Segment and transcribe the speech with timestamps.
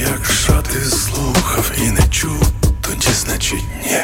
[0.00, 2.52] якщо ти слухав і не чув,
[3.00, 3.96] тоді значить ні.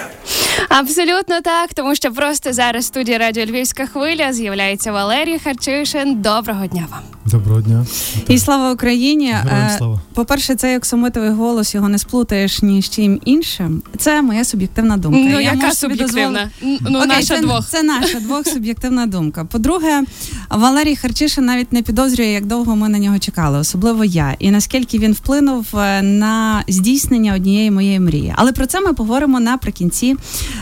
[0.68, 6.22] Абсолютно так, тому що просто зараз в студії радіо Львівська хвиля з'являється Валерій Харчишин.
[6.22, 7.00] Доброго дня вам.
[7.24, 7.86] Доброго дня.
[8.28, 9.30] І слава Україні.
[9.30, 10.00] Е, слава.
[10.14, 13.82] По-перше, цей оксамитовий голос його не сплутаєш ні з чим іншим.
[13.98, 15.18] Це моя суб'єктивна думка.
[15.22, 16.50] Ну, Я яка суб'єктивна?
[16.62, 17.68] Н- Ну, Окей, наша це, двох.
[17.68, 19.44] Це наша двох суб'єктивна думка.
[19.44, 20.02] По-друге,
[20.50, 24.98] Валерій Харчишин навіть не підозрює, як довго ми на нього чекали, особливо я, і наскільки
[24.98, 28.34] він вплинув е, на здійснення однієї моєї мрії.
[28.36, 30.16] Але про це ми поговоримо наприкінці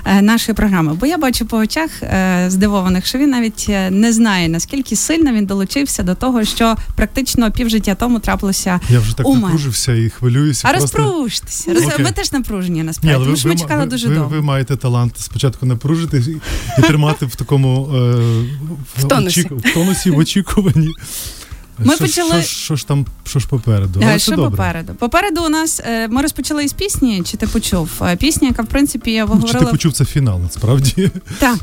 [0.04, 0.94] е, нашої програми.
[1.00, 5.32] Бо я бачу по очах е, здивованих, що він навіть е, не знає, наскільки сильно
[5.32, 8.80] він долучився до того, що практично півжиття тому трапилося.
[8.90, 10.68] Я вже так напружився і хвилююся.
[10.68, 10.98] А просто...
[10.98, 11.74] розпружтеся.
[11.98, 13.14] Ми теж напружені Ні, насправді.
[13.16, 14.28] але тому що ми чекали ви, дуже ви, довго.
[14.28, 16.22] ви маєте талант спочатку напружити
[16.78, 17.98] і, тримати в такому е,
[18.96, 19.40] В тонусі.
[19.40, 20.88] очіку- в тонусі в очікуванні.
[21.78, 24.00] Ми що, почали- що, що ж там, що ж попереду?
[24.02, 24.50] Е, Але Що добре.
[24.50, 24.94] попереду?
[24.94, 27.90] Попереду у нас е, ми розпочали із пісні, чи ти почув?
[28.02, 31.10] Е, Пісня, яка в принципі ви Ну, чи ти почув це фінал, насправді?
[31.38, 31.58] Так.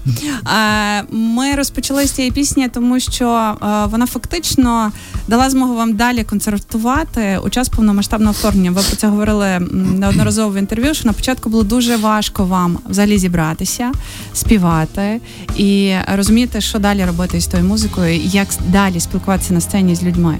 [1.11, 3.55] Ми розпочали з цієї пісні, тому що
[3.91, 4.91] вона фактично
[5.27, 8.71] дала змогу вам далі концертувати у час повномасштабного вторгнення.
[8.71, 10.93] Ви про це говорили неодноразово в інтерв'ю.
[10.93, 13.91] Що на початку було дуже важко вам взагалі зібратися,
[14.33, 15.21] співати
[15.55, 20.37] і розуміти, що далі робити з тою музикою, як далі спілкуватися на сцені з людьми.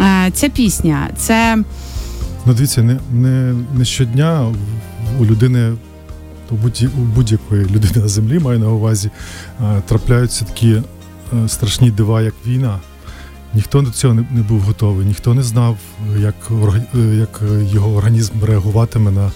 [0.00, 1.64] Е, Ця пісня це
[2.46, 4.54] Ну, дивіться, не, не, не щодня
[5.20, 5.72] у людини,
[6.50, 9.10] у, будь, у будь-якої людини на землі, маю на увазі,
[9.60, 12.78] е, трапляються такі е, страшні дива, як війна.
[13.54, 15.76] Ніхто до цього не, був готовий, ніхто не знав,
[16.18, 16.34] як,
[17.18, 19.30] як його організм реагуватиме на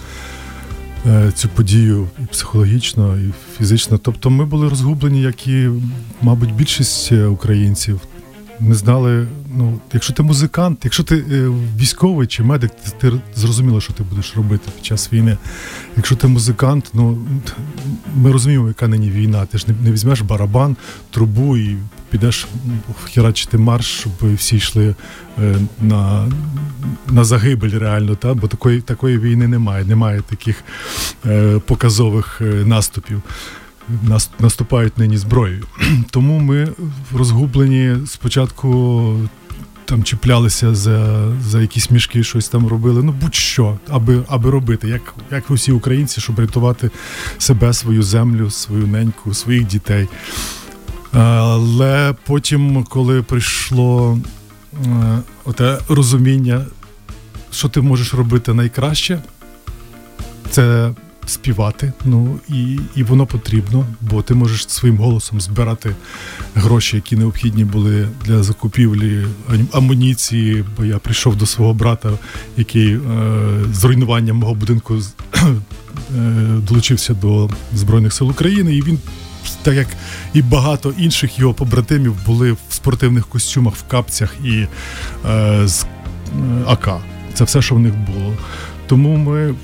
[1.31, 3.97] цю подію і психологічно, і фізично.
[3.97, 5.69] Тобто ми були розгублені, як і,
[6.21, 8.01] мабуть, більшість українців.
[8.59, 13.81] Не знали, ну, якщо ти музикант, якщо ти е, військовий чи медик, ти, ти зрозуміло,
[13.81, 15.37] що ти будеш робити під час війни.
[15.97, 17.27] Якщо ти музикант, ну
[18.15, 19.45] ми розуміємо, яка нині війна.
[19.45, 20.75] Ти ж не, не візьмеш барабан,
[21.11, 21.77] трубу і
[22.09, 22.47] підеш
[23.13, 24.95] херачити марш, щоб всі йшли
[25.39, 26.31] е, на,
[27.09, 28.33] на загибель реально, та?
[28.33, 29.85] бо такої, такої війни немає.
[29.85, 30.63] Немає таких
[31.25, 33.21] е, показових е, наступів.
[34.03, 35.65] Нас, наступають нині зброєю.
[36.09, 36.67] Тому ми
[37.13, 39.19] розгублені спочатку
[39.85, 43.03] там чіплялися за, за якісь мішки, щось там робили.
[43.03, 46.91] Ну будь-що, аби, аби робити, як, як усі українці, щоб рятувати
[47.37, 50.07] себе, свою землю, свою неньку, своїх дітей.
[51.11, 54.19] Але потім, коли прийшло
[54.85, 56.65] е, оте розуміння,
[57.51, 59.19] що ти можеш робити найкраще,
[60.49, 60.93] це
[61.25, 61.93] співати.
[62.05, 65.95] Ну і, і воно потрібно, бо ти можеш своїм голосом збирати
[66.55, 69.25] гроші, які необхідні були для закупівлі
[69.71, 70.65] амуніції.
[70.77, 72.11] Бо я прийшов до свого брата,
[72.57, 72.99] який е,
[73.73, 75.53] з руйнуванням мого будинку е,
[76.67, 78.99] долучився до Збройних сил України, і він.
[79.63, 79.87] Так як
[80.33, 84.67] і багато інших його побратимів були в спортивних костюмах, в капцях і
[85.25, 85.87] е, з е,
[86.67, 86.89] АК.
[87.33, 88.33] Це все, що в них було.
[88.87, 89.55] Тому ми,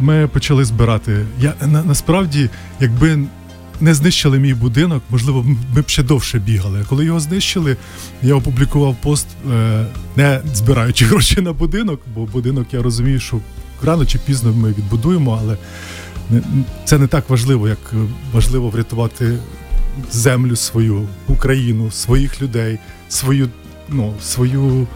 [0.00, 1.26] ми почали збирати.
[1.40, 2.50] Я на, насправді,
[2.80, 3.18] якби
[3.80, 6.84] не знищили мій будинок, можливо, ми б ще довше бігали.
[6.88, 7.76] Коли його знищили,
[8.22, 9.86] я опублікував пост, е,
[10.16, 13.40] не збираючи гроші на будинок, бо будинок я розумію, що
[13.82, 15.56] рано чи пізно ми відбудуємо, але
[16.84, 17.96] це не так важливо, як е,
[18.32, 19.38] важливо врятувати
[20.12, 22.78] землю свою, Україну, своїх людей,
[23.08, 23.48] свою,
[23.88, 24.86] ну, свою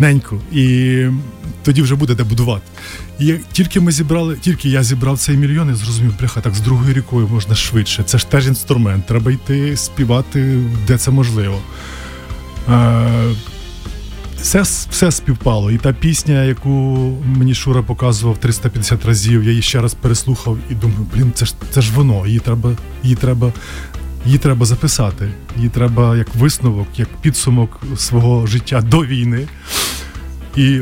[0.00, 0.40] неньку.
[0.52, 1.06] І
[1.62, 2.64] тоді вже буде де будувати.
[3.18, 6.94] І тільки ми зібрали, тільки я зібрав цей мільйон, я зрозумів, бляха, так з другою
[6.94, 8.02] рікою можна швидше.
[8.02, 9.06] Це ж теж інструмент.
[9.06, 11.58] Треба йти співати, де це можливо.
[12.68, 13.34] Е,
[14.42, 15.70] все, все співпало.
[15.70, 16.70] І та пісня, яку
[17.24, 21.54] мені Шура показував 350 разів, я її ще раз переслухав і думаю, блін, це ж
[21.70, 22.26] це ж воно.
[22.26, 22.70] Її треба,
[23.02, 23.52] її треба,
[24.26, 25.28] її треба записати.
[25.56, 29.46] Її треба як висновок, як підсумок свого життя до війни.
[30.56, 30.80] І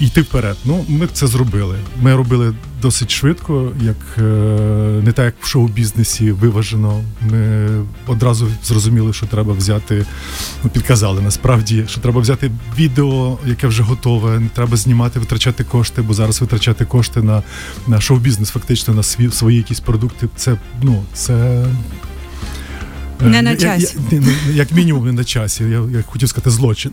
[0.00, 0.56] йти вперед.
[0.64, 1.76] Ну, ми це зробили.
[2.00, 4.22] Ми робили досить швидко, як е,
[5.04, 7.00] не так, як в шоу-бізнесі виважено.
[7.30, 7.68] Ми
[8.06, 10.06] одразу зрозуміли, що треба взяти.
[10.64, 14.40] Ну, підказали насправді, що треба взяти відео, яке вже готове.
[14.40, 17.42] Не треба знімати, витрачати кошти, бо зараз витрачати кошти на,
[17.86, 20.28] на шоу-бізнес, фактично на свої якісь продукти.
[20.36, 21.66] Це ну це.
[23.26, 23.96] Е, Не на часі.
[24.10, 24.22] як-
[24.54, 25.64] Як мінімум, не на часі.
[25.64, 26.92] Я, я хотів сказати злочин.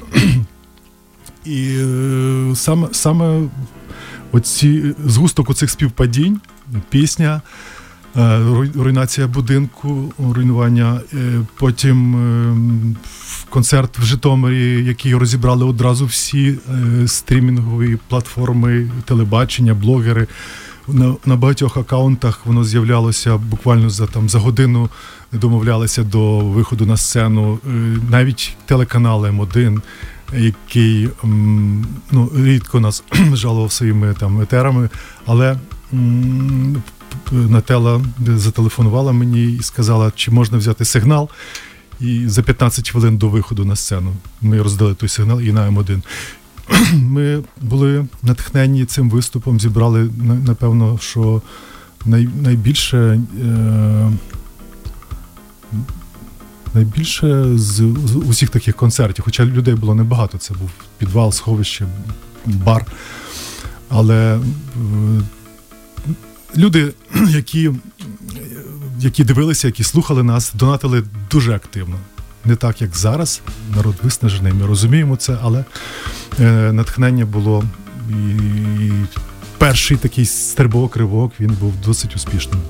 [1.45, 3.41] І е, саме, саме
[4.31, 6.39] оці згусток оцих співпадінь,
[6.89, 7.41] пісня,
[8.17, 8.39] е,
[8.75, 11.01] руйнація будинку, руйнування.
[11.57, 12.15] Потім
[13.49, 16.55] концерт в Житомирі, який розібрали одразу всі
[17.07, 20.27] стрімінгові платформи, телебачення, блогери.
[20.94, 24.89] На, на багатьох акаунтах воно з'являлося буквально за там за годину.
[25.31, 27.59] Домовлялися до виходу на сцену.
[27.68, 27.69] Е,
[28.09, 29.81] Навіть телеканал М1,
[30.33, 31.09] який
[32.12, 33.03] ну, рідко нас
[33.33, 34.89] жалував своїми там етерами,
[35.25, 35.57] але
[37.31, 41.30] Нателла зателефонувала мені і сказала, чи можна взяти сигнал.
[42.00, 46.01] І за 15 хвилин до виходу на сцену ми роздали той сигнал і на М1.
[46.94, 50.10] Ми були натхнені цим виступом, зібрали
[50.45, 51.42] напевно, що
[52.06, 53.19] най, найбільше.
[53.42, 54.12] Е,
[56.74, 57.75] Найбільше з,
[58.06, 61.88] з усіх таких концертів, хоча людей було небагато, це був підвал, сховище,
[62.45, 62.86] бар.
[63.89, 64.42] Але е,
[66.57, 66.94] люди,
[67.30, 67.72] які,
[69.00, 71.95] які дивилися, які слухали нас, донатили дуже активно.
[72.45, 73.41] Не так, як зараз.
[73.75, 75.65] Народ виснажений, ми розуміємо це, але
[76.39, 77.63] е, натхнення було.
[78.09, 78.41] І,
[79.57, 82.62] перший такий стрибок, ривок, він був досить успішним.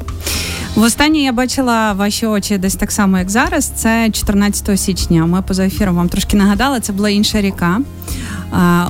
[0.75, 3.71] Востаннє я бачила ваші очі десь так само, як зараз.
[3.75, 5.25] Це 14 січня.
[5.25, 6.79] Ми поза ефіром вам трошки нагадали.
[6.79, 7.81] Це була інша ріка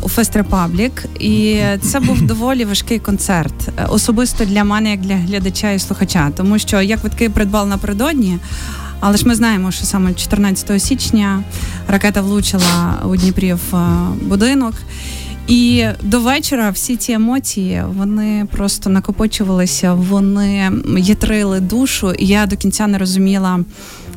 [0.01, 1.05] у Фест Репаблік.
[1.19, 6.31] І це був доволі важкий концерт, е, особисто для мене, як для глядача і слухача.
[6.37, 8.37] Тому що я квитки придбала напередодні.
[8.99, 11.43] Але ж ми знаємо, що саме 14 січня
[11.87, 13.89] ракета влучила у Дніпрі в е,
[14.21, 14.73] будинок.
[15.47, 22.57] І до вечора всі ці емоції вони просто накопичувалися, вони ятрили душу, і я до
[22.57, 23.59] кінця не розуміла.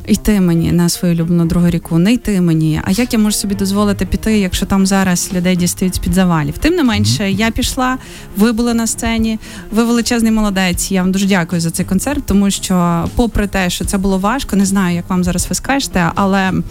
[0.07, 2.81] Йти мені на свою улюблену другу ріку, не йти мені.
[2.83, 6.57] А як я можу собі дозволити піти, якщо там зараз людей дістають з під завалів?
[6.57, 7.97] Тим не менше, я пішла,
[8.37, 9.39] ви були на сцені,
[9.71, 10.91] ви величезний молодець.
[10.91, 14.55] Я вам дуже дякую за цей концерт, тому що, попри те, що це було важко,
[14.55, 16.61] не знаю, як вам зараз ви скажете, але е,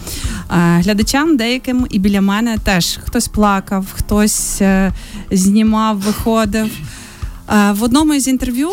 [0.49, 4.93] глядачам деяким і біля мене теж хтось плакав, хтось е,
[5.31, 6.71] знімав, виходив.
[7.49, 8.69] Е, в одному із інтерв'ю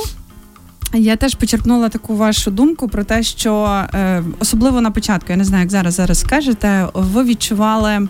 [0.93, 5.45] я теж почерпнула таку вашу думку про те, що е, особливо на початку, я не
[5.45, 8.09] знаю, як зараз зараз скажете, ви відчували е,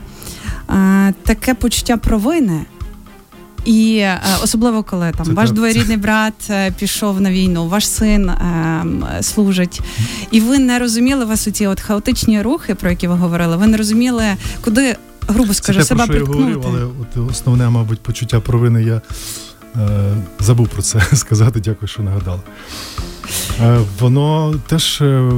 [1.23, 2.61] таке почуття провини.
[3.65, 5.57] І е, особливо коли там Це ваш так.
[5.57, 8.85] двоюрідний брат пішов на війну, ваш син е,
[9.23, 9.81] служить,
[10.31, 13.57] і ви не розуміли вас у оці от хаотичні рухи, про які ви говорили.
[13.57, 14.25] Ви не розуміли,
[14.61, 14.97] куди,
[15.29, 18.83] грубо скажу, це те, себе про що я говорив, але от основне, мабуть, почуття провини
[18.83, 19.01] я
[20.41, 21.61] забув про це сказати.
[21.61, 22.41] Дякую, що нагадали.
[23.63, 25.31] Е, воно теж е,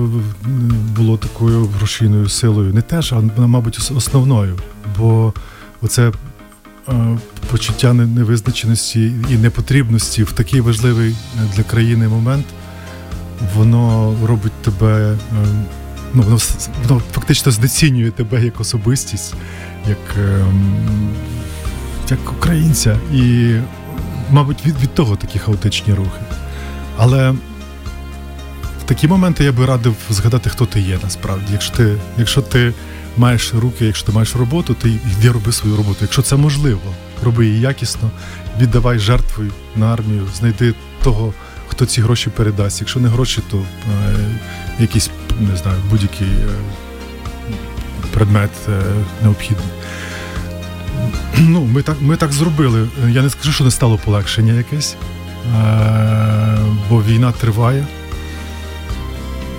[0.97, 2.75] було такою грошійною силою.
[2.75, 4.59] Не теж, а мабуть, основною.
[4.99, 5.33] Бо
[5.83, 6.13] оце
[6.89, 7.19] е,
[7.51, 11.17] почуття невизначеності і непотрібності в такий важливий е,
[11.57, 12.47] для країни момент,
[13.57, 15.13] воно робить тебе.
[15.13, 15.17] е,
[16.15, 16.39] Ну, воно,
[16.89, 19.35] воно фактично знецінює тебе як особистість,
[19.89, 21.09] як, ем,
[22.11, 22.99] як українця.
[23.15, 23.55] І,
[24.33, 26.21] мабуть, від, від того такі хаотичні рухи.
[26.97, 27.31] Але
[28.81, 31.53] в такі моменти я би радив згадати, хто ти є насправді.
[31.53, 32.73] Якщо ти, якщо ти
[33.17, 35.99] маєш руки, якщо ти маєш роботу, ти йди роби свою роботу.
[36.01, 38.11] Якщо це можливо, роби її якісно,
[38.61, 39.45] віддавай жертву
[39.77, 41.35] на армію, знайди того,
[41.69, 42.81] хто ці гроші передасть.
[42.81, 43.65] Якщо не гроші, то е,
[44.79, 46.55] якийсь не знаю, будь-який е,
[48.11, 48.83] предмет е,
[49.23, 49.67] необхідний.
[51.39, 52.89] Ну, ми так, ми так зробили.
[53.09, 54.97] Я не скажу, що не стало полегшення якесь,
[55.57, 56.59] е,
[56.91, 57.87] бо війна триває.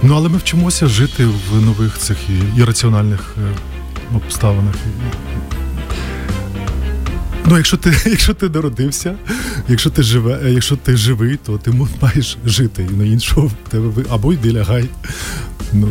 [0.04, 2.60] Ну, але ми вчимося жити в нових цих і,
[3.38, 3.56] е,
[4.16, 4.76] обставинах.
[7.46, 9.16] Ну, якщо ти, якщо ти народився,
[9.68, 12.88] якщо ти живе, е, якщо ти живий, то ти маєш жити.
[12.92, 14.90] І на іншого в тебе або йди лягай.
[15.74, 15.88] Ну,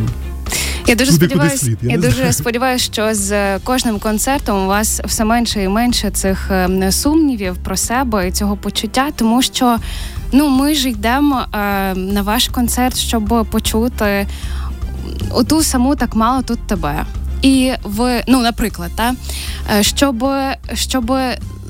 [0.87, 5.01] Я дуже Туди, сподіваюся, слід, я я дуже сподіваюся, що з кожним концертом у вас
[5.05, 9.79] все менше і менше цих е, сумнівів про себе і цього почуття, тому що
[10.33, 14.27] ну ми ж йдемо е, на ваш концерт, щоб почути
[15.31, 17.05] оту саму так мало тут тебе.
[17.43, 19.15] І в ну, наприклад, та
[19.79, 20.25] е, щоб,
[20.75, 21.13] щоб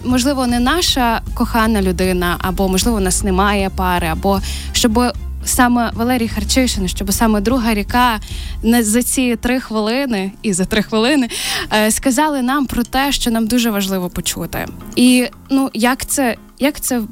[0.04, 4.40] можливо не наша кохана людина, або можливо у нас немає пари, або
[4.73, 5.12] щоб
[5.44, 8.20] саме Валерій Харчишин, щоб саме друга ріка
[8.62, 11.28] не за ці три хвилини і за три хвилини
[11.72, 14.66] е, сказали нам про те, що нам дуже важливо почути.
[14.96, 17.02] І ну як це, як це е,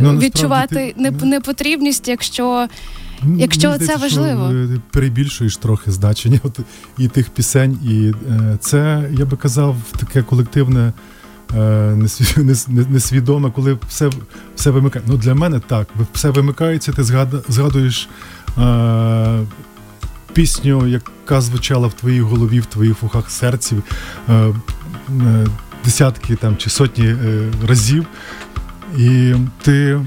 [0.00, 2.68] Ну, відчувати ти- непотрібність, якщо
[3.36, 4.48] Якщо мені це важливо.
[4.48, 6.58] Що, е, перебільшуєш трохи значення от,
[6.98, 8.12] і тих пісень, і
[8.60, 10.92] це, я би казав, таке колективне
[12.88, 14.10] несвідоме, коли все
[14.56, 15.04] все вимикає.
[15.08, 17.04] Ну для мене так, все вимикається, ти
[17.48, 18.08] згадуєш
[18.58, 19.38] е,
[20.32, 23.76] пісню, яка звучала в твоїй голові, в твоїх вухах серці
[24.28, 24.54] е, е,
[25.84, 28.06] десятки там чи сотні е, разів,
[28.98, 30.00] і ти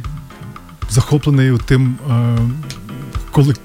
[0.89, 2.37] захоплений тим е,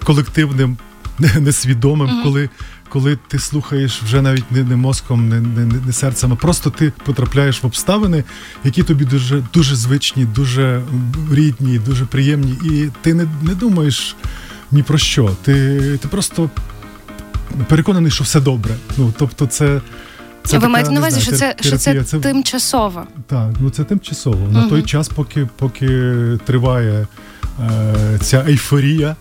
[0.04, 0.76] колективним
[1.40, 2.22] несвідомим, mm-hmm.
[2.22, 2.48] коли
[2.90, 6.92] коли ти слухаєш вже навіть не не мозком, не не, не серцем, а просто ти
[7.04, 8.24] потрапляєш в обставини,
[8.64, 10.82] які тобі дуже дуже звичні, дуже
[11.32, 14.16] рідні, дуже приємні, і ти не не думаєш
[14.72, 15.36] ні про що.
[15.42, 16.50] Ти ти просто
[17.68, 18.74] переконаний, що все добре.
[18.96, 19.80] Ну тобто, це.
[20.44, 23.04] Це Ви така, маєте на увазі, що це що це, це тимчасово?
[23.26, 24.42] Так, ну це тимчасово.
[24.42, 24.52] Угу.
[24.52, 25.88] На той час, поки поки
[26.44, 27.06] триває
[27.60, 29.16] е, ця ейфорія,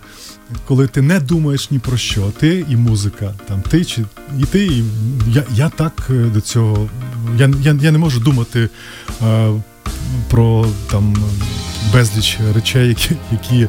[0.66, 4.06] коли ти не думаєш ні про що, ти і музика, там ти чи
[4.40, 4.84] і ти, і
[5.28, 6.90] я я так е, до цього.
[7.38, 8.70] Я я, я не можу думати
[9.24, 9.50] е,
[10.30, 11.16] про там
[11.94, 13.68] безліч речей, які які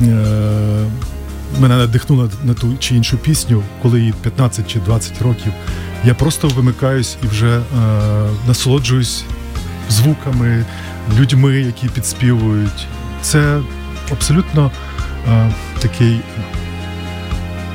[0.00, 0.86] е,
[1.60, 5.52] мене надихнули на ту чи іншу пісню, коли їй 15 чи 20 років.
[6.04, 7.62] Я просто вимикаюсь і вже е,
[8.48, 9.24] насолоджуюсь
[9.90, 10.64] звуками,
[11.18, 12.86] людьми, які підспівують.
[13.22, 13.60] Це
[14.12, 14.70] абсолютно
[15.28, 16.20] е, такий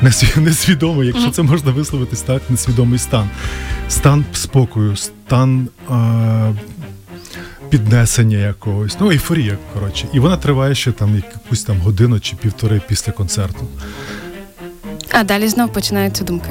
[0.38, 3.30] несвідомий, якщо це можна висловитись так, несвідомий стан.
[3.90, 6.54] Стан спокою, стан е,
[7.70, 10.08] піднесення якогось, ну, ейфорія, коротше.
[10.14, 13.68] І вона триває ще там якусь там годину чи півтори після концерту.
[15.12, 16.50] А далі знов починаються думки.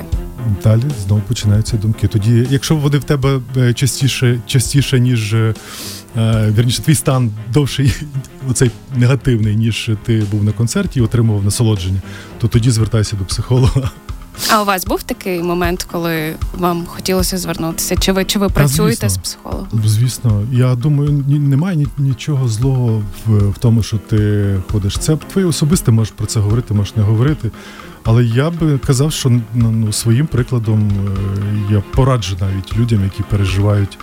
[0.65, 2.09] Далі знову починаються думки.
[2.09, 5.55] Тоді, якщо вони в тебе е, частіше, частіше, ніж е,
[6.17, 7.95] Е, вірніше, твій стан довший,
[8.50, 12.00] оцей негативний, ніж ти був на концерті і отримував насолодження,
[12.38, 13.91] то тоді звертайся до психолога.
[14.50, 17.97] А у вас був такий момент, коли вам хотілося звернутися?
[17.97, 19.83] Чи ви чи ви працюєте з психологом?
[19.85, 24.99] Звісно, я думаю, ні, немає нічого злого в, в тому, що ти ходиш.
[24.99, 27.50] Це твоє особисте, можеш про це говорити, можеш не говорити.
[28.06, 33.22] Але я би казав, що ну, ну своїм прикладом е, я пораджу навіть людям, які
[33.22, 33.98] переживають.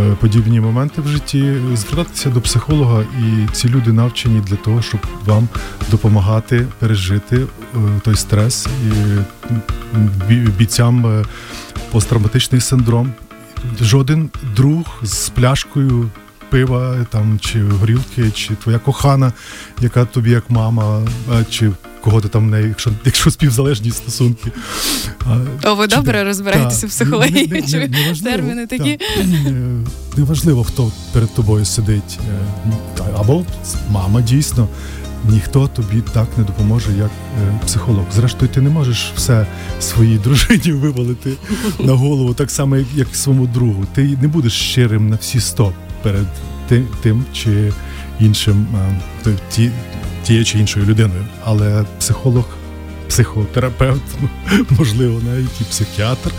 [0.00, 5.00] Е, подібні моменти в житті, звертатися до психолога, і ці люди навчені для того, щоб
[5.24, 5.48] вам
[5.90, 7.46] допомагати пережити е,
[8.04, 11.24] той стрес і бійцям
[11.90, 13.12] посттравматичний синдром.
[13.80, 16.10] Жоден друг з пляшкою
[16.50, 19.32] пива там чи горілки, чи твоя кохана,
[19.80, 21.02] яка тобі як мама,
[21.50, 24.52] чи кого ти там не, якщо якщо співзалежні стосунки.
[25.64, 27.48] О, ви добре та, розбираєтеся в психології?
[27.48, 28.98] Не, не, не, терміни такі?
[30.16, 32.18] Неважливо, хто перед тобою сидить.
[32.98, 33.44] Е, або
[33.90, 34.68] мама дійсно.
[35.28, 37.10] Ніхто тобі так не допоможе, як
[37.42, 38.04] е, психолог.
[38.14, 39.46] Зрештою, ти не можеш все
[39.80, 41.32] своїй дружині вивалити
[41.78, 43.86] на голову, так само, як, як своєму другу.
[43.94, 46.26] Ти не будеш щирим на всі сто перед
[46.68, 47.72] тим, тим чи
[48.20, 48.66] іншим
[49.26, 49.70] е, ті,
[50.22, 51.24] тією чи іншою людиною.
[51.44, 52.44] Але психолог,
[53.08, 54.02] психотерапевт,
[54.70, 56.30] можливо, навіть і психіатр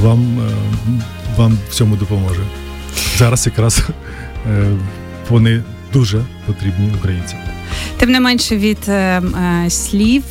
[0.00, 0.52] вам, е,
[1.36, 2.42] вам в цьому допоможе.
[3.16, 3.82] Зараз якраз
[4.46, 4.76] е,
[5.28, 7.38] вони дуже потрібні українцям.
[7.96, 10.22] Тим не менше від е, е, слів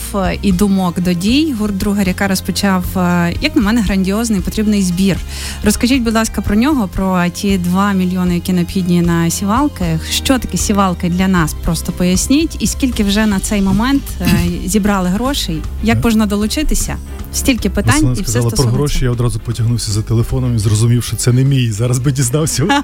[0.41, 5.17] і думок до дій гурт друга ріка розпочав, е, як на мене, грандіозний потрібний збір.
[5.63, 9.99] Розкажіть, будь ласка, про нього, про ті 2 мільйони, які необхідні на сівалки.
[10.09, 11.55] Що таке сівалки для нас?
[11.63, 14.27] Просто поясніть, і скільки вже на цей момент е,
[14.65, 16.97] зібрали грошей, як можна долучитися?
[17.33, 19.05] Стільки питань Вона і все сказала про гроші.
[19.05, 21.71] Я одразу потягнувся за телефоном і зрозумів, що це не мій.
[21.71, 22.63] Зараз би дізнався.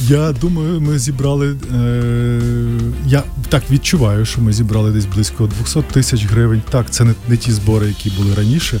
[0.00, 1.56] Я думаю, ми зібрали.
[2.32, 2.40] Е,
[3.06, 6.62] Я так відчуваю, що ми зібрали десь близько 200 тисяч гривень.
[6.70, 8.80] Так, це не, не ті збори, які були раніше,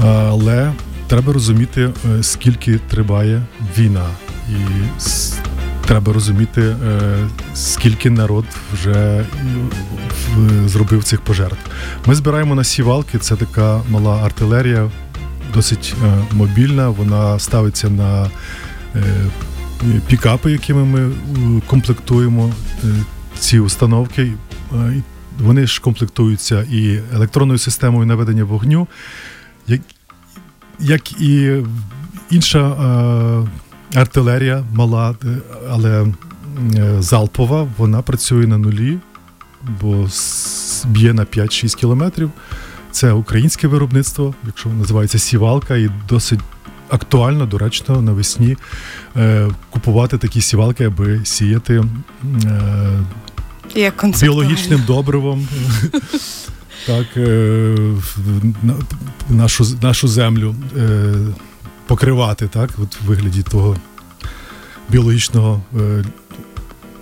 [0.00, 0.72] але
[1.06, 3.42] треба розуміти, е, скільки триває
[3.78, 4.06] війна,
[4.48, 4.54] і
[5.86, 7.00] треба розуміти, е,
[7.54, 9.26] скільки народ вже
[10.66, 11.70] зробив цих пожертв.
[12.06, 13.18] Ми збираємо на сівалки.
[13.18, 14.90] Це така мала артилерія,
[15.54, 16.88] досить е, мобільна.
[16.88, 18.30] Вона ставиться на
[20.06, 21.12] пікапи, якими ми
[21.66, 22.52] комплектуємо
[23.38, 24.32] ці установки.
[24.72, 25.02] Е,
[25.38, 28.88] вони ж комплектуються і електронною системою наведення вогню,
[29.66, 29.80] як
[30.78, 31.62] як і
[32.30, 35.36] інша е, артилерія мала, е,
[35.70, 36.06] але
[36.76, 38.98] е, залпова, вона працює на нулі,
[39.80, 40.08] бо
[40.84, 42.30] б'є на 5-6 кілометрів.
[42.90, 46.40] Це українське виробництво, якщо називається сівалка, і досить
[46.88, 48.56] актуально, доречно навесні
[49.16, 51.84] е, купувати такі сівалки, аби сіяти
[52.44, 52.90] е,
[53.74, 55.48] Як біологічним добривом.
[56.86, 57.76] Так, е,
[59.28, 61.12] нашу нашу землю е,
[61.86, 63.76] покривати, так, от в вигляді того
[64.88, 66.04] біологічного е,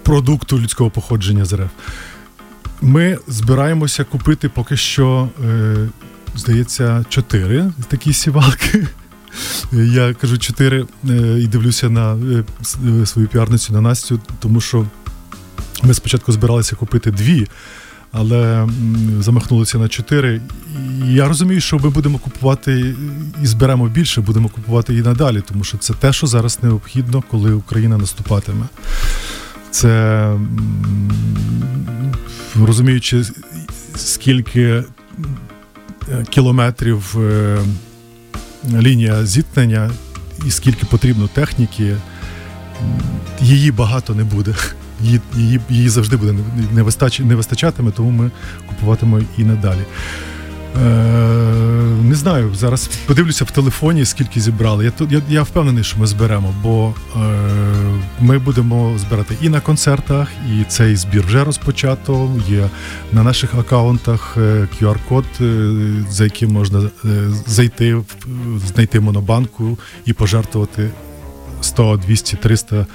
[0.02, 1.58] продукту людського походження з.
[2.82, 5.76] Ми збираємося купити поки що, е,
[6.36, 8.86] здається, чотири такі сівалки.
[9.72, 12.44] Я кажу чотири е, і дивлюся на е,
[13.02, 14.86] е, свою піарницю на Настю, тому що
[15.82, 17.46] ми спочатку збиралися купити дві,
[18.12, 18.68] але
[19.20, 20.40] замахнулися на чотири.
[21.06, 22.94] Я розумію, що ми будемо купувати
[23.42, 27.52] і зберемо більше, будемо купувати і надалі, тому що це те, що зараз необхідно, коли
[27.52, 28.66] Україна наступатиме.
[29.70, 30.36] Це
[32.62, 33.24] розуміючи,
[33.96, 34.84] скільки
[36.30, 37.16] кілометрів
[38.72, 39.90] лінія зіткнення
[40.46, 41.96] і скільки потрібно техніки,
[43.40, 44.54] її багато не буде.
[45.00, 46.34] Її, її, завжди буде
[47.24, 48.30] не вистачатиме, тому ми
[48.68, 49.84] купуватимемо і надалі.
[50.76, 51.24] Е,
[52.04, 54.84] не знаю, зараз подивлюся в телефоні, скільки зібрали.
[54.84, 57.20] Я, я, я впевнений, що ми зберемо, бо е,
[58.20, 62.30] ми будемо збирати і на концертах, і цей збір вже розпочато.
[62.48, 62.68] Є
[63.12, 65.72] на наших акаунтах е, QR-код, е,
[66.10, 66.90] за яким можна
[67.46, 67.96] зайти,
[68.66, 70.90] знайти монобанку і пожертвувати
[71.60, 72.86] 100, 200, 300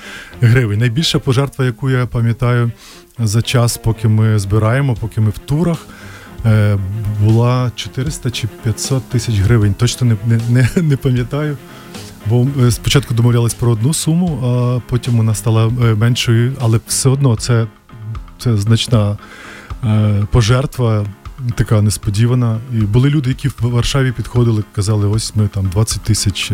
[0.41, 0.79] гривень.
[0.79, 2.71] Найбільша пожертва, яку я пам'ятаю
[3.19, 5.87] за час, поки ми збираємо, поки ми в турах.
[6.45, 6.77] Е,
[7.23, 9.73] Була 400 чи 500 тисяч гривень.
[9.73, 11.57] Точно не, не, не, пам'ятаю.
[12.25, 17.09] Бо е, спочатку домовлялись про одну суму, а потім вона стала е, меншою, але все
[17.09, 17.67] одно це,
[18.39, 19.17] це значна
[20.31, 21.05] пожертва,
[21.55, 22.59] така несподівана.
[22.73, 26.51] І були люди, які в Варшаві підходили, казали: ось ми там 20 тисяч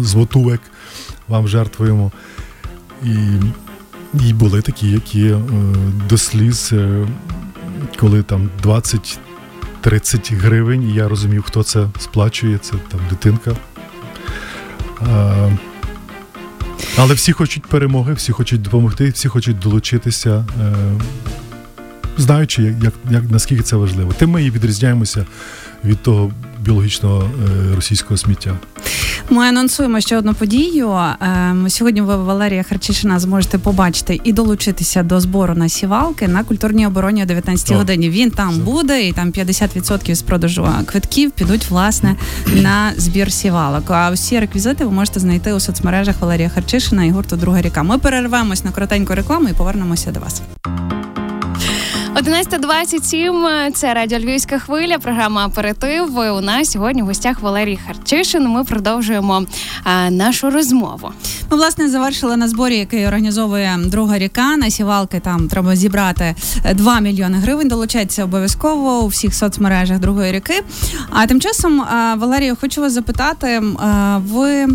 [0.00, 0.60] злотувек
[1.28, 2.12] вам жертвуємо.
[3.02, 3.16] І,
[4.20, 5.34] і були такі, які
[6.08, 6.72] до сліз,
[8.00, 13.56] коли там 20-30 гривень, і я розумів, хто це сплачує, це там дитинка.
[15.00, 15.48] А,
[16.96, 20.74] але всі хочуть перемоги, всі хочуть допомогти, всі хочуть долучитися, е,
[22.18, 24.12] знаючи, як, як, як, наскільки це важливо.
[24.12, 25.26] Тим ми і відрізняємося
[25.84, 26.32] від того
[26.64, 28.56] біологічного е, російського сміття.
[29.30, 30.98] Ми анонсуємо ще одну подію.
[31.20, 36.86] Ем, Сьогодні ви Валерія Харчишина зможете побачити і долучитися до збору на сівалки на культурній
[36.86, 38.10] обороні о 19 О, годині.
[38.10, 38.60] Він там все.
[38.60, 42.16] буде, і там 50% з продажу квитків підуть власне
[42.54, 43.90] на збір сівалок.
[43.90, 47.82] А усі реквізити ви можете знайти у соцмережах Валерія Харчишина і гурту Друга ріка.
[47.82, 50.42] Ми перервемось на коротеньку рекламу і повернемося до вас.
[52.24, 56.18] 11.27, це радіо Львівська хвиля, програма Аперитив.
[56.18, 58.48] У нас сьогодні в гостях Валерій Харчишин.
[58.48, 59.46] Ми продовжуємо
[59.84, 61.10] а, нашу розмову.
[61.50, 64.56] Ми власне завершили на зборі, який організовує друга ріка.
[64.56, 66.34] На сівалки там треба зібрати
[66.74, 67.68] 2 мільйони гривень.
[67.68, 70.62] Долучайтеся обов'язково у всіх соцмережах другої ріки.
[71.10, 71.84] А тим часом,
[72.16, 73.62] Валерію, хочу вас запитати,
[74.16, 74.66] ви.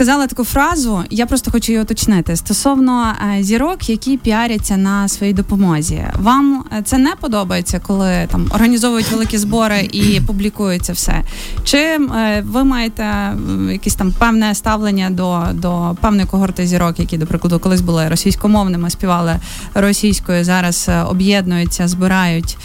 [0.00, 5.32] Сказала таку фразу, я просто хочу її уточнити стосовно е, зірок, які піаряться на своїй
[5.32, 6.04] допомозі.
[6.18, 11.22] Вам е, це не подобається, коли там організовують великі збори і публікується все?
[11.64, 13.32] Чи е, ви маєте
[13.72, 18.90] якесь там певне ставлення до, до певної когорти зірок, які, до прикладу, колись були російськомовними,
[18.90, 19.36] співали
[19.74, 22.58] російською, зараз об'єднуються, збирають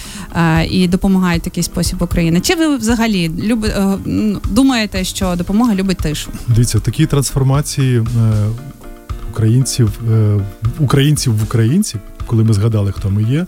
[0.69, 2.41] і допомагають в такий спосіб Україні?
[2.41, 3.97] Чи ви взагалі люби, е,
[4.49, 6.31] думаєте, що допомога любить тишу?
[6.47, 8.03] Дивіться, такі трансформації е,
[9.31, 10.39] українців, е,
[10.79, 13.45] українців в українців, коли ми згадали, хто ми є,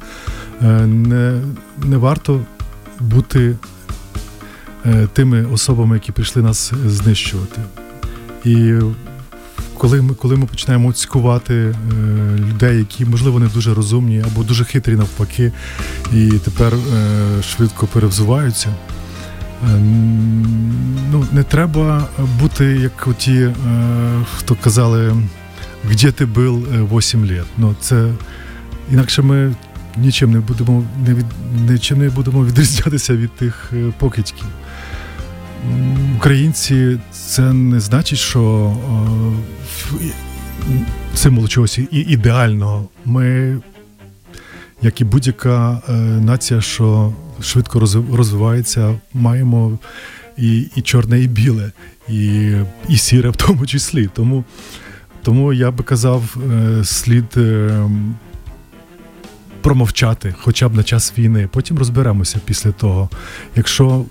[0.61, 1.41] е, не,
[1.83, 2.41] не варто
[2.99, 3.55] бути
[5.13, 7.61] тими особами, які прийшли нас знищувати.
[8.45, 8.73] І
[9.77, 11.75] коли ми, коли ми починаємо цькувати е,
[12.37, 15.51] людей, які, можливо, не дуже розумні або дуже хитрі навпаки,
[16.13, 18.69] і тепер е, швидко перевзуваються.
[19.63, 20.67] Ем,
[21.11, 22.07] Ну, не треба
[22.39, 23.53] бути як оті, е,
[24.37, 25.15] хто казали,
[26.01, 26.67] де ти був
[26.97, 27.45] 8 літ.
[27.57, 28.11] Ну, це
[28.91, 29.55] інакше ми
[29.97, 31.25] нічим не будемо не від,
[31.69, 34.45] нічим не будемо відрізнятися від тих е, покидьків.
[36.15, 38.73] Українці це не значить, що
[40.01, 40.11] е,
[41.15, 42.87] символ чогось і ідеального.
[43.05, 43.57] Ми,
[44.81, 49.79] як і будь-яка е, нація, що швидко розви- розвивається, маємо
[50.37, 51.71] і, і чорне, і біле,
[52.09, 52.51] і,
[52.89, 54.09] і сіре в тому числі.
[54.13, 54.43] Тому,
[55.23, 57.79] тому я би казав, е, слід е,
[59.61, 61.49] промовчати хоча б на час війни.
[61.51, 63.09] Потім розберемося після того.
[63.55, 64.05] Якщо,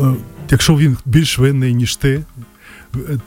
[0.00, 0.14] е,
[0.50, 2.22] якщо він більш винний, ніж ти.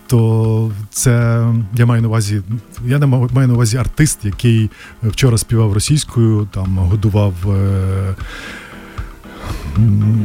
[0.08, 2.42] То це я маю на увазі.
[2.86, 4.70] Я не маю маю на увазі артист, який
[5.04, 8.16] вчора співав російською, там годував е,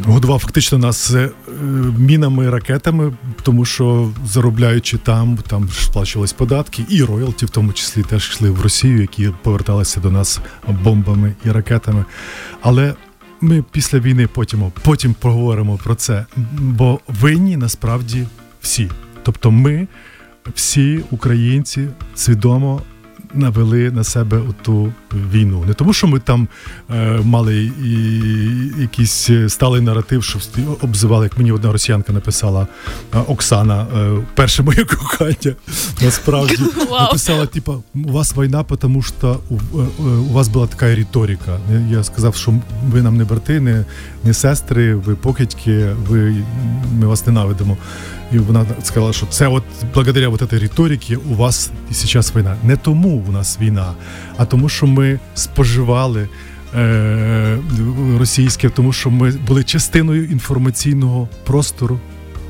[0.06, 1.30] годував фактично нас е,
[1.98, 8.28] мінами, ракетами, тому що заробляючи там, там сплачувались податки, і роялті, в тому числі теж
[8.28, 12.04] йшли в Росію, які поверталися до нас бомбами і ракетами.
[12.60, 12.94] Але
[13.40, 16.26] ми після війни потім потім поговоримо про це.
[16.58, 18.26] Бо винні насправді
[18.60, 18.90] всі.
[19.24, 19.88] Тобто, ми
[20.54, 22.82] всі українці свідомо
[23.34, 24.92] навели на себе ту
[25.32, 25.64] війну.
[25.66, 26.48] Не тому, що ми там
[26.90, 27.94] е, мали і,
[28.80, 30.38] якийсь сталий наратив, що
[30.80, 32.66] обзивали, як мені одна росіянка написала
[33.14, 35.56] е, Оксана, е, перше моє кохання.
[36.02, 36.58] Насправді
[36.90, 41.58] написала: типа, у вас війна, тому що у, е, у вас була така риторика.
[41.90, 42.54] Я сказав, що
[42.90, 43.84] ви нам не брати, не,
[44.24, 46.34] не сестри, ви покидьки, ви
[46.98, 47.76] ми вас ненавидимо.
[48.32, 49.62] І вона сказала, що це от
[49.94, 52.56] благодаря вот этой риториці у вас і зараз війна.
[52.64, 53.92] Не тому у нас війна,
[54.36, 56.28] а тому, що ми споживали
[56.74, 57.58] е,
[58.18, 62.00] російське, тому що ми були частиною інформаційного простору.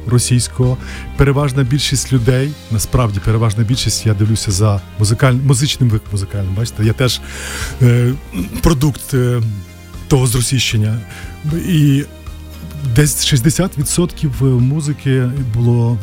[0.07, 0.77] Російського
[1.17, 5.35] переважна більшість людей, насправді переважна більшість, я дивлюся за музикаль...
[5.35, 6.55] музичним вик музикальним.
[6.55, 7.21] Бачите, я теж
[7.83, 8.13] е,
[8.63, 9.43] продукт е,
[10.09, 10.99] того зросійщення.
[11.69, 12.05] І
[12.95, 15.23] Десь 60% музики
[15.55, 15.99] було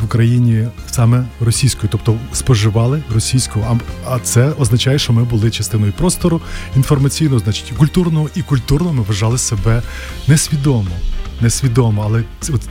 [0.00, 3.60] в Україні саме російською, тобто споживали російську.
[4.08, 6.40] А це означає, що ми були частиною простору
[6.76, 9.82] інформаційного, значить культурного і культурно ми вважали себе
[10.28, 10.90] несвідомо,
[11.40, 12.62] несвідомо, але от,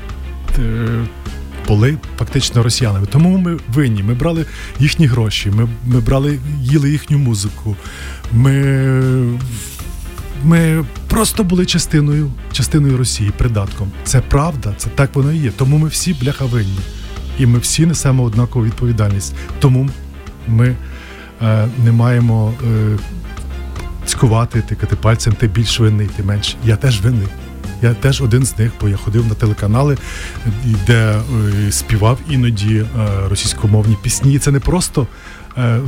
[0.59, 1.05] е,
[1.67, 3.05] були фактично росіянами.
[3.05, 4.03] Тому ми винні.
[4.03, 4.45] Ми брали
[4.79, 7.75] їхні гроші, ми, ми брали, їли їхню музику.
[8.33, 8.53] Ми
[10.43, 13.91] ми просто були частиною частиною Росії, придатком.
[14.03, 15.51] Це правда, це так воно і є.
[15.51, 16.79] Тому ми всі бляха винні.
[17.39, 19.35] І ми всі несемо однакову відповідальність.
[19.59, 19.89] Тому
[20.47, 20.75] ми
[21.41, 22.97] е, не маємо е,
[24.05, 26.55] цькувати, тикати пальцем, ти більш винний, ти менш.
[26.65, 27.27] Я теж винний.
[27.81, 29.97] Я теж один з них, бо я ходив на телеканали,
[30.87, 31.21] де
[31.67, 32.85] е, співав іноді е,
[33.29, 34.39] російськомовні пісні.
[34.39, 35.07] Це не просто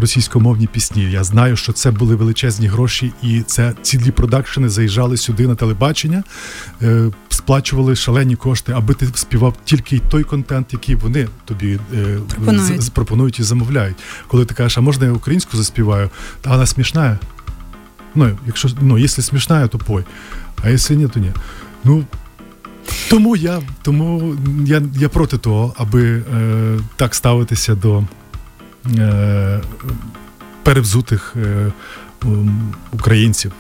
[0.02, 1.12] російськомовні пісні.
[1.12, 6.24] Я знаю, що це були величезні гроші, і це цілі продакшени заїжджали сюди на телебачення,
[6.82, 12.94] е, сплачували шалені кошти, аби ти співав тільки той контент, який вони тобі е, пропонують,
[12.94, 13.98] пропонують і замовляють.
[14.28, 16.10] Коли ти кажеш, а можна я українську заспіваю,
[16.42, 17.20] та вона смішна.
[18.16, 20.04] Ну, якщо ну, якщо смішна, то пой.
[20.64, 21.32] А якщо ні, то ні.
[21.84, 22.06] Ну
[23.10, 28.04] тому я тому я я проти того, аби е, так ставитися до е,
[30.64, 31.72] перевзутих е,
[32.92, 33.52] українців.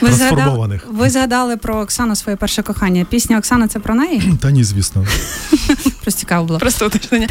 [0.00, 3.06] Ви згадали, ви згадали про Оксану своє перше кохання.
[3.10, 4.34] Пісня Оксана це про неї?
[4.40, 5.06] Та ні, звісно.
[6.02, 6.58] Просто цікаво було.
[6.58, 7.28] Просто уточнення.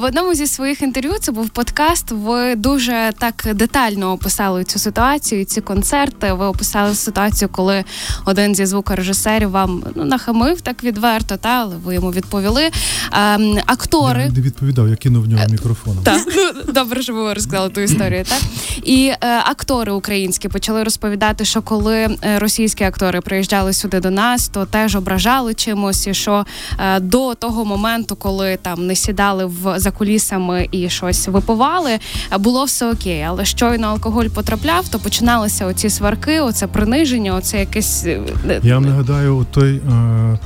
[0.00, 2.10] В одному зі своїх інтерв'ю це був подкаст.
[2.10, 6.32] Ви дуже так детально описали цю ситуацію, ці концерти.
[6.32, 7.84] Ви описали ситуацію, коли
[8.24, 12.70] один зі звукорежисерів вам ну нахамив так відверто, та але ви йому відповіли.
[13.10, 15.96] А, актори Я не відповідав, я кинув в нього мікрофон.
[16.04, 18.24] Так, ну добре, що ви розказали ту історію.
[18.24, 18.40] Так
[18.86, 24.48] і е, актори українські почали розповідати, що коли е, російські актори приїжджали сюди до нас,
[24.48, 26.46] то теж ображали чимось, і що
[26.78, 31.98] е, до того моменту, коли там не сідали в за кулісами і щось випивали,
[32.38, 33.22] було все окей.
[33.22, 38.20] Але щойно алкоголь потрапляв, то починалися оці сварки, оце приниження, оце якесь е,
[38.62, 39.74] я вам нагадаю, той.
[39.76, 40.38] Е-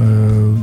[0.00, 0.54] е-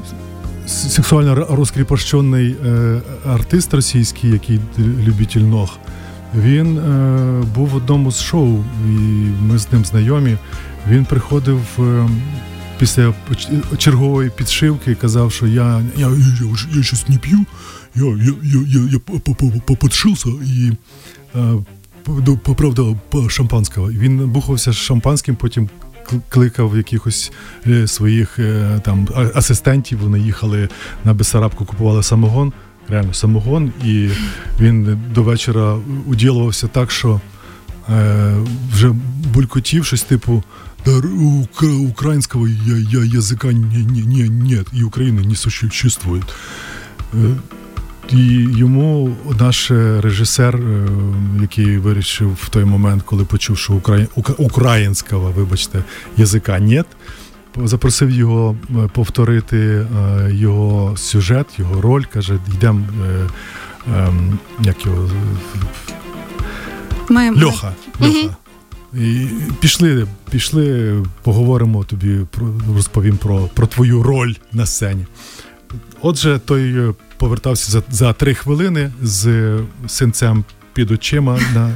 [0.68, 5.78] Сексуально розкріпощений е, артист російський, який любитель ног,
[6.36, 8.90] він е, був в одному з шоу, і
[9.42, 10.38] ми з ним знайомі.
[10.90, 12.10] Він приходив е,
[12.80, 13.13] після
[13.78, 16.18] чергової підшивки казав, що я я, я,
[16.76, 17.46] я, щось не п'ю,
[17.96, 19.00] я я, я, я, я
[19.76, 20.72] подшився і
[21.36, 21.54] е,
[22.44, 22.98] поправдав
[23.30, 23.92] шампанського.
[23.92, 25.70] Він бухався шампанським, потім
[26.30, 27.32] кликав якихось
[27.68, 30.00] е, своїх е, там асистентів.
[30.00, 30.70] Вони їхали
[31.06, 32.54] на Бесарабку, купували самогон
[32.90, 34.10] реально самогон, і
[34.60, 37.22] він до вечора уділувався так, що
[37.90, 38.36] е,
[38.72, 38.92] вже
[39.34, 40.44] булькотів щось типу
[41.89, 46.23] українського я, я, язика не, не, не, нет, і України не существует.
[48.10, 48.17] І
[48.58, 50.88] йому наш режисер, е,
[51.41, 53.82] який вирішив в той момент, коли почув, що
[54.38, 55.84] українського, вибачте,
[56.17, 56.86] язика нет,
[57.63, 59.86] запросив його е, повторити е,
[60.34, 62.04] його сюжет, його роль.
[62.04, 62.86] Каже, йдемо.
[63.08, 63.28] Е,
[63.95, 65.10] ем, як його
[67.10, 67.32] Ми...
[67.43, 67.73] Льоха.
[68.02, 68.36] Льоха.
[69.60, 72.20] Пішли, пішли, поговоримо тобі,
[72.76, 75.06] розповім про про твою роль на сцені.
[76.02, 80.44] Отже, той повертався за за три хвилини з синцем
[80.78, 81.72] під очима, на,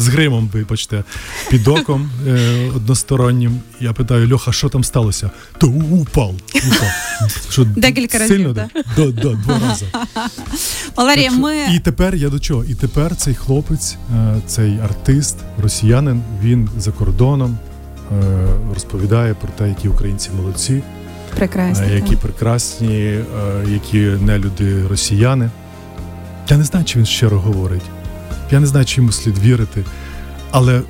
[0.00, 1.04] з гримом, вибачте,
[1.50, 3.60] під оком е, одностороннім.
[3.80, 5.30] Я питаю, Льоха, що там сталося?
[5.58, 6.34] То упав.
[6.54, 6.90] упав.
[7.50, 8.84] Що, Декілька сильно, разів.
[8.96, 9.86] До, до, два рази.
[10.96, 11.56] Валерія, що, ми...
[11.74, 12.64] І тепер я до чого?
[12.64, 17.58] І тепер цей хлопець, е, цей артист, росіянин, він за кордоном
[18.12, 18.24] е,
[18.74, 20.82] розповідає про те, які українці молодці.
[21.36, 21.94] Прекрасні.
[21.94, 23.18] Які прекрасні,
[23.68, 25.50] які нелюди росіяни.
[26.48, 27.82] Я не знаю, чи він щиро говорить.
[28.50, 29.84] Я не знаю, чи йому слід вірити.
[30.50, 30.82] Але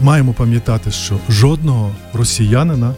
[0.00, 2.94] маємо пам'ятати, що жодного росіянина,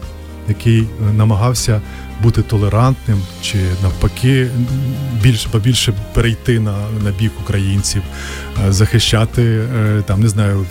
[0.49, 1.81] який намагався
[2.23, 4.49] бути толерантним чи навпаки
[5.21, 8.01] більше побільше перейти на на бік українців,
[8.69, 9.63] захищати
[10.05, 10.65] там, не знаю,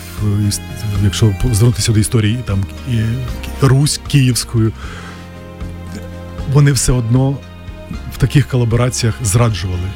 [1.05, 3.01] якщо звернутися до історії там і
[3.63, 4.73] Русь Київською
[6.53, 7.37] вони все одно
[8.15, 9.89] в таких колабораціях зраджували.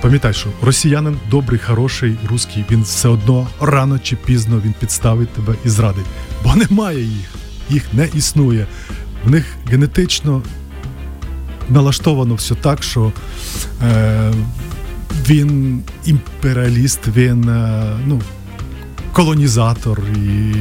[0.00, 5.54] Пам'ятай, що росіянин добрий, хороший, русський, він все одно рано чи пізно він підставить тебе
[5.64, 6.04] і зрадить.
[6.44, 7.30] Бо немає їх,
[7.70, 8.66] їх не існує.
[9.24, 10.42] В них генетично
[11.68, 13.12] налаштовано все так, що
[13.82, 14.32] е,
[15.28, 18.22] він імперіаліст, він е, ну,
[19.12, 20.52] колонізатор, і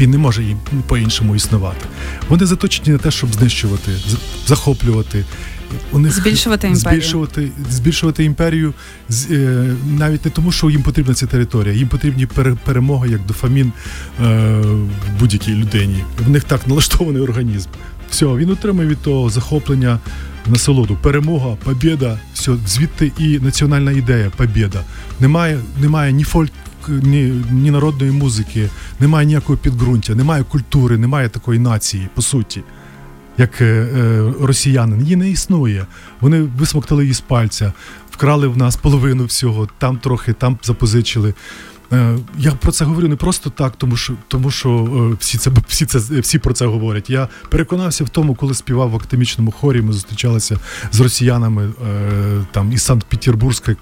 [0.00, 1.86] він не може їм по-іншому існувати.
[2.28, 3.92] Вони заточені на те, щоб знищувати,
[4.46, 5.24] захоплювати.
[5.92, 7.00] У них збільшувати імперію.
[7.00, 8.74] Збільшувати, збільшувати імперію
[9.86, 12.26] навіть не тому, що їм потрібна ця територія, їм потрібні
[12.64, 13.72] перемоги як дофамін
[14.20, 14.22] е,
[14.60, 16.04] в будь-якій людині.
[16.26, 17.68] В них так налаштований організм.
[18.10, 19.98] Все, він отримує від того захоплення
[20.46, 20.98] насолоду.
[21.02, 24.80] Перемога, побєда, все, звідти і національна ідея, побєда.
[25.20, 26.52] Немає, немає ні фольк
[26.88, 28.68] ні ні народної музики,
[29.00, 32.62] немає ніякого підґрунтя, немає культури, немає такої нації, по суті,
[33.38, 35.00] як е, е, росіянин.
[35.00, 35.86] Її не існує.
[36.20, 37.72] Вони висмоктали її з пальця,
[38.10, 41.34] вкрали в нас половину всього, там трохи, там запозичили.
[41.92, 44.70] Е, я про це говорю не просто так, тому що тому що
[45.12, 47.10] е, всі це всі це всі про це говорять.
[47.10, 49.82] Я переконався в тому, коли співав в академічному хорі.
[49.82, 50.58] Ми зустрічалися
[50.92, 53.76] з росіянами е, там із Санкт-Петербурзької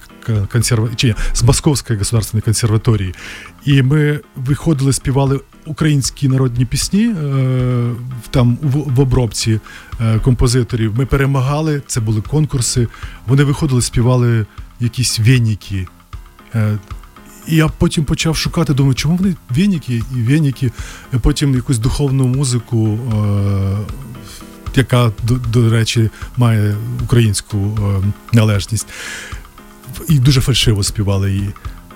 [0.53, 0.89] консерва...
[1.33, 3.15] з Московської государственної консерваторії.
[3.65, 7.15] І ми виходили, співали українські народні пісні
[8.31, 9.61] там в обробці
[10.23, 10.99] композиторів.
[10.99, 12.89] Ми перемагали, це були конкурси.
[13.27, 14.47] Вони виходили, співали
[14.81, 15.87] якісь веніки.
[17.49, 20.71] І я потім почав шукати, думаю, чому вони веніки і веніки,
[21.21, 23.79] потім якусь духовну музику, е-
[24.77, 28.87] яка, до, до речі, має українську е- належність.
[30.09, 31.51] І дуже фальшиво співали її.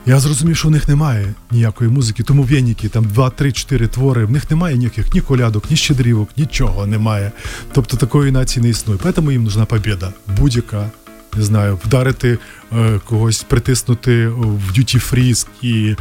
[0.06, 4.50] Я зрозумів, що в них немає ніякої музики, тому веніки, там 2-3-4 твори, в них
[4.50, 7.32] немає ніяких ні колядок, ні щедрівок, нічого немає.
[7.72, 8.98] Тобто такої нації не існує.
[9.14, 10.12] Тому їм нужна побіда.
[10.38, 10.90] Будь-яка
[11.36, 12.38] не знаю, вдарити
[12.72, 15.94] е, когось, притиснути в дюті фріз і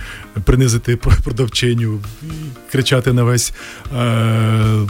[0.44, 2.28] принизити продавчиню, і
[2.72, 3.54] кричати на весь
[3.98, 4.88] е,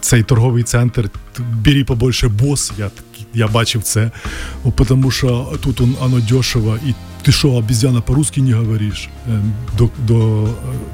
[0.00, 1.10] цей торговий центр.
[1.38, 2.72] Бері побольше бос.
[2.78, 2.90] Я
[3.36, 4.10] я бачив це,
[4.88, 9.08] тому що тут он, оно дешево, і ти що, обізяна по-русски не говориш?
[9.28, 9.40] Е,
[9.78, 10.48] до до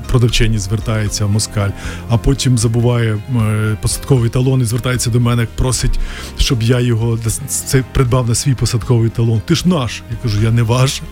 [0.06, 1.70] продавчині звертається москаль,
[2.08, 5.98] а потім забуває е, посадковий талон і звертається до мене, просить,
[6.38, 9.40] щоб я його це придбав на свій посадковий талон.
[9.44, 10.02] Ти ж наш.
[10.10, 11.02] Я кажу, я не ваш.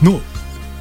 [0.00, 0.18] Ну,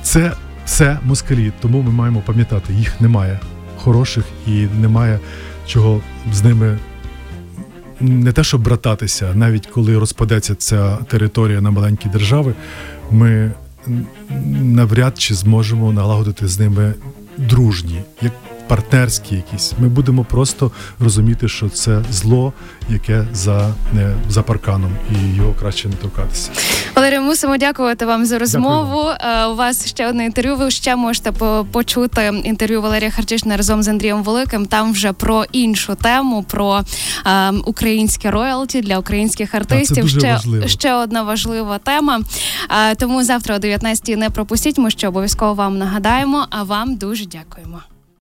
[0.03, 0.33] це
[0.65, 3.39] все москалі, тому ми маємо пам'ятати, їх немає
[3.77, 5.19] хороших і немає
[5.67, 6.01] чого
[6.33, 6.79] з ними
[8.03, 12.53] не те, щоб брататися, навіть коли розпадеться ця територія на маленькі держави,
[13.11, 13.51] ми
[14.61, 16.93] навряд чи зможемо налагодити з ними
[17.37, 18.31] дружні, як
[18.67, 19.73] партнерські якісь.
[19.79, 22.53] Ми будемо просто розуміти, що це зло,
[22.89, 26.51] яке за не за парканом, і його краще не торкатися.
[26.95, 29.03] Валерію, мусимо дякувати вам за розмову.
[29.03, 29.51] Дякую.
[29.51, 30.55] У вас ще одне інтерв'ю.
[30.55, 31.31] Ви ще можете
[31.71, 34.65] почути інтерв'ю Валерія Харчишна разом з Андрієм Великим.
[34.65, 36.83] Там вже про іншу тему, про
[37.25, 40.03] е, українське роялті для українських артистів.
[40.03, 40.67] Це ще важливо.
[40.67, 42.21] ще одна важлива тема.
[42.91, 44.77] Е, тому завтра о 19 не пропустіть.
[44.77, 46.47] Ми ще обов'язково вам нагадаємо.
[46.49, 47.92] А вам дуже дякуємо.